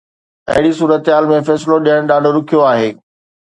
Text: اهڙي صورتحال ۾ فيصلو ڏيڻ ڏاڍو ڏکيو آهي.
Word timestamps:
اهڙي 0.51 0.71
صورتحال 0.79 1.29
۾ 1.33 1.37
فيصلو 1.51 1.79
ڏيڻ 1.85 2.09
ڏاڍو 2.11 2.35
ڏکيو 2.37 2.67
آهي. 2.73 2.91